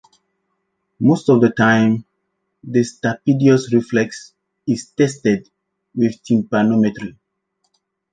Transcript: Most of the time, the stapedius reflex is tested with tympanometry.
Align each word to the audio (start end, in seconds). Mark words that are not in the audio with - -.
Most 0.99 1.29
of 1.29 1.41
the 1.41 1.51
time, 1.51 2.05
the 2.63 2.79
stapedius 2.79 3.71
reflex 3.71 4.33
is 4.65 4.89
tested 4.97 5.47
with 5.93 6.19
tympanometry. 6.23 7.17